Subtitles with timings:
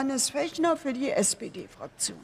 [0.00, 2.16] Johannes Fechner für die SPD-Fraktion.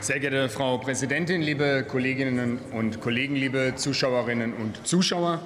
[0.00, 5.40] Sehr geehrte Frau Präsidentin, liebe Kolleginnen und Kollegen, liebe Zuschauerinnen und Zuschauer!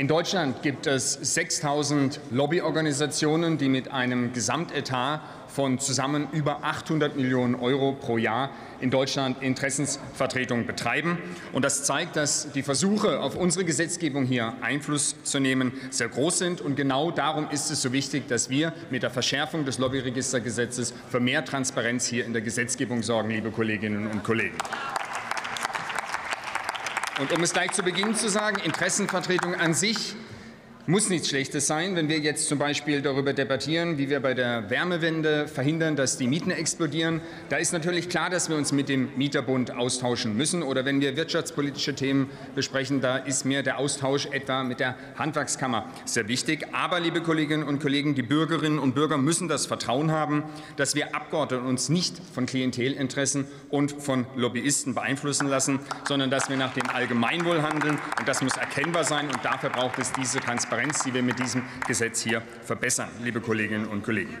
[0.00, 7.54] In Deutschland gibt es 6000 Lobbyorganisationen, die mit einem Gesamtetat von zusammen über 800 Millionen
[7.54, 8.48] Euro pro Jahr
[8.80, 11.18] in Deutschland Interessensvertretung betreiben.
[11.52, 16.38] Und das zeigt, dass die Versuche, auf unsere Gesetzgebung hier Einfluss zu nehmen, sehr groß
[16.38, 16.62] sind.
[16.62, 21.20] Und genau darum ist es so wichtig, dass wir mit der Verschärfung des Lobbyregistergesetzes für
[21.20, 24.56] mehr Transparenz hier in der Gesetzgebung sorgen, liebe Kolleginnen und Kollegen.
[27.20, 30.14] Und um es gleich zu Beginn zu sagen, Interessenvertretung an sich
[30.86, 34.70] muss nichts Schlechtes sein, wenn wir jetzt zum Beispiel darüber debattieren, wie wir bei der
[34.70, 37.20] Wärmewende verhindern, dass die Mieten explodieren.
[37.48, 40.62] Da ist natürlich klar, dass wir uns mit dem Mieterbund austauschen müssen.
[40.62, 45.86] Oder wenn wir wirtschaftspolitische Themen besprechen, da ist mir der Austausch etwa mit der Handwerkskammer
[46.06, 46.66] sehr wichtig.
[46.72, 50.44] Aber, liebe Kolleginnen und Kollegen, die Bürgerinnen und Bürger müssen das Vertrauen haben,
[50.76, 56.56] dass wir Abgeordnete uns nicht von Klientelinteressen und von Lobbyisten beeinflussen lassen, sondern dass wir
[56.56, 57.98] nach dem Allgemeinwohl handeln.
[58.18, 59.26] Und das muss erkennbar sein.
[59.26, 60.69] Und dafür braucht es diese Transparenz.
[60.70, 64.38] Transparenz, die wir mit diesem Gesetz hier verbessern, liebe Kolleginnen und Kollegen.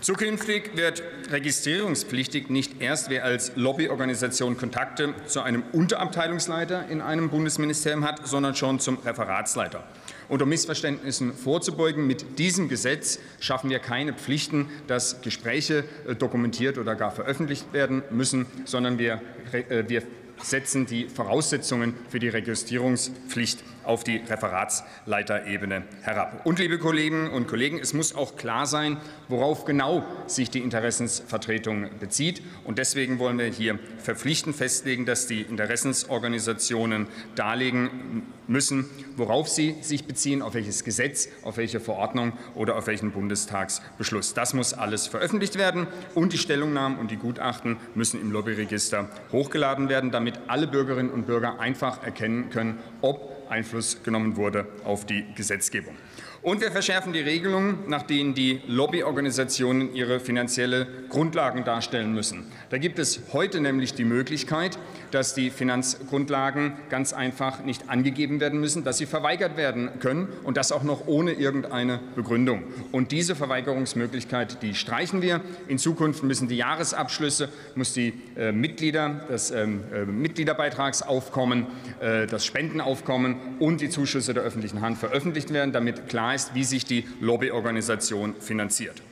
[0.00, 8.04] Zukünftig wird registrierungspflichtig nicht erst, wer als Lobbyorganisation Kontakte zu einem Unterabteilungsleiter in einem Bundesministerium
[8.04, 9.82] hat, sondern schon zum Referatsleiter.
[10.28, 16.78] Und um Missverständnissen vorzubeugen, mit diesem Gesetz schaffen wir keine Pflichten, dass Gespräche äh, dokumentiert
[16.78, 19.20] oder gar veröffentlicht werden müssen, sondern wir,
[19.52, 20.04] äh, wir
[20.42, 26.40] setzen die Voraussetzungen für die Registrierungspflicht auf die Referatsleiterebene herab.
[26.44, 28.96] Und, liebe Kolleginnen und Kollegen, es muss auch klar sein,
[29.28, 32.42] worauf genau sich die Interessensvertretung bezieht.
[32.64, 40.04] Und deswegen wollen wir hier verpflichtend festlegen, dass die Interessensorganisationen darlegen müssen, worauf sie sich
[40.04, 44.34] beziehen, auf welches Gesetz, auf welche Verordnung oder auf welchen Bundestagsbeschluss.
[44.34, 49.88] Das muss alles veröffentlicht werden und die Stellungnahmen und die Gutachten müssen im Lobbyregister hochgeladen
[49.88, 55.24] werden, damit alle Bürgerinnen und Bürger einfach erkennen können, ob Einfluss genommen wurde auf die
[55.34, 55.94] Gesetzgebung.
[56.44, 62.44] Und wir verschärfen die Regelungen, nach denen die Lobbyorganisationen ihre finanzielle Grundlagen darstellen müssen.
[62.68, 64.78] Da gibt es heute nämlich die Möglichkeit,
[65.10, 70.58] dass die Finanzgrundlagen ganz einfach nicht angegeben werden müssen, dass sie verweigert werden können und
[70.58, 72.64] das auch noch ohne irgendeine Begründung.
[72.92, 75.40] Und diese Verweigerungsmöglichkeit, die streichen wir.
[75.66, 81.68] In Zukunft müssen die Jahresabschlüsse, muss die äh, Mitglieder, das ähm, äh, Mitgliederbeitragsaufkommen,
[82.00, 86.64] äh, das Spendenaufkommen und die Zuschüsse der öffentlichen Hand veröffentlicht werden, damit klar ist, wie
[86.64, 89.02] sich die Lobbyorganisation finanziert.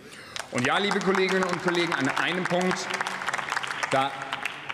[0.50, 2.86] Und ja, liebe Kolleginnen und Kollegen, an einem Punkt,
[3.90, 4.10] da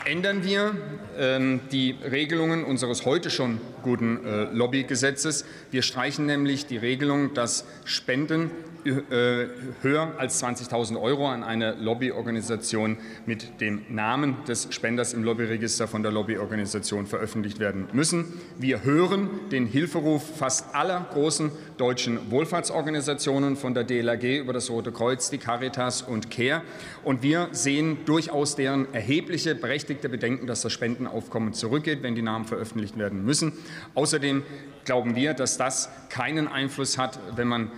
[0.04, 0.74] ändern wir
[1.18, 5.44] ähm, die Regelungen unseres heute schon guten äh, Lobbygesetzes.
[5.70, 8.50] Wir streichen nämlich die Regelung, dass Spenden
[8.84, 16.02] höher als 20.000 Euro an eine Lobbyorganisation mit dem Namen des Spenders im Lobbyregister von
[16.02, 18.40] der Lobbyorganisation veröffentlicht werden müssen.
[18.58, 24.92] Wir hören den Hilferuf fast aller großen deutschen Wohlfahrtsorganisationen von der DLRG über das Rote
[24.92, 26.62] Kreuz, die Caritas und CARE.
[27.04, 32.44] Und wir sehen durchaus deren erhebliche berechtigte Bedenken, dass das Spendenaufkommen zurückgeht, wenn die Namen
[32.44, 33.52] veröffentlicht werden müssen.
[33.94, 34.42] Außerdem
[34.84, 37.70] glauben wir, dass das keinen Einfluss hat, wenn man äh,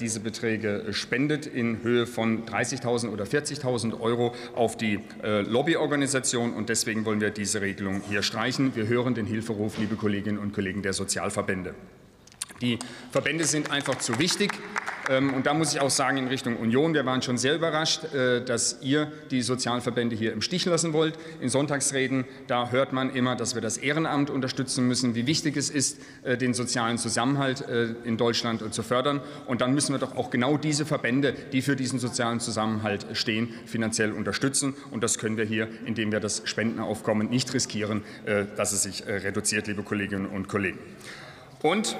[0.00, 6.52] diese Beträge spendet in Höhe von 30.000 oder 40.000 Euro auf die äh, Lobbyorganisation.
[6.52, 8.74] Und deswegen wollen wir diese Regelung hier streichen.
[8.74, 11.74] Wir hören den Hilferuf, liebe Kolleginnen und Kollegen der Sozialverbände.
[12.60, 12.78] Die
[13.10, 14.52] Verbände sind einfach zu wichtig.
[15.08, 18.12] Ähm, und da muss ich auch sagen, in Richtung Union, wir waren schon sehr überrascht,
[18.14, 21.18] äh, dass ihr die Sozialverbände hier im Stich lassen wollt.
[21.40, 25.70] In Sonntagsreden, da hört man immer, dass wir das Ehrenamt unterstützen müssen, wie wichtig es
[25.70, 29.20] ist, äh, den sozialen Zusammenhalt äh, in Deutschland zu fördern.
[29.46, 33.48] Und dann müssen wir doch auch genau diese Verbände, die für diesen sozialen Zusammenhalt stehen,
[33.66, 34.74] finanziell unterstützen.
[34.90, 38.02] Und das können wir hier, indem wir das Spendenaufkommen nicht riskieren,
[38.56, 40.78] dass es sich reduziert, liebe Kolleginnen und Kollegen.
[41.62, 41.96] Und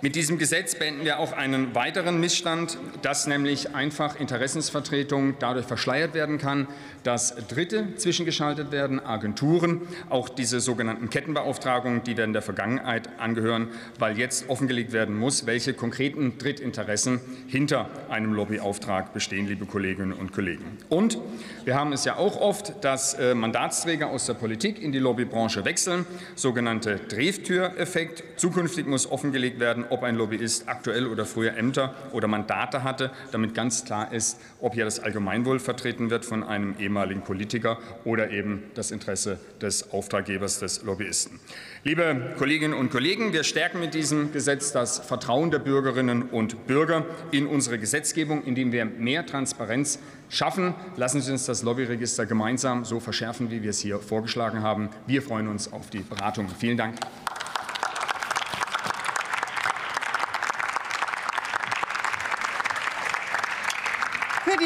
[0.00, 6.14] mit diesem Gesetz beenden wir auch einen weiteren Missstand, dass nämlich einfach Interessensvertretung dadurch verschleiert
[6.14, 6.68] werden kann,
[7.02, 13.68] dass Dritte zwischengeschaltet werden, Agenturen, auch diese sogenannten Kettenbeauftragungen, die werden der Vergangenheit angehören,
[13.98, 20.32] weil jetzt offengelegt werden muss, welche konkreten Drittinteressen hinter einem Lobbyauftrag bestehen, liebe Kolleginnen und
[20.32, 20.78] Kollegen.
[20.88, 21.18] Und
[21.64, 25.64] wir haben es ja auch oft, dass äh, Mandatsträger aus der Politik in die Lobbybranche
[25.64, 28.22] wechseln, sogenannte Drehtüreffekt.
[28.36, 33.54] Zukünftig muss offengelegt werden, ob ein Lobbyist aktuell oder früher Ämter oder Mandate hatte, damit
[33.54, 38.64] ganz klar ist, ob hier das Allgemeinwohl vertreten wird von einem ehemaligen Politiker oder eben
[38.74, 41.40] das Interesse des Auftraggebers des Lobbyisten.
[41.84, 47.06] Liebe Kolleginnen und Kollegen, wir stärken mit diesem Gesetz das Vertrauen der Bürgerinnen und Bürger
[47.30, 49.98] in unsere Gesetzgebung, indem wir mehr Transparenz
[50.28, 50.74] schaffen.
[50.96, 54.90] Lassen Sie uns das Lobbyregister gemeinsam so verschärfen, wie wir es hier vorgeschlagen haben.
[55.06, 56.48] Wir freuen uns auf die Beratung.
[56.58, 56.96] Vielen Dank.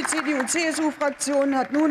[0.02, 1.80] Die CDU-CSU-Fraktion hat nun